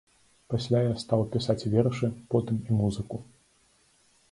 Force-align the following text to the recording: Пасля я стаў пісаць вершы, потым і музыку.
Пасля 0.53 0.79
я 0.85 0.93
стаў 1.03 1.21
пісаць 1.35 1.67
вершы, 1.75 2.11
потым 2.33 2.57
і 2.67 2.71
музыку. 2.81 3.23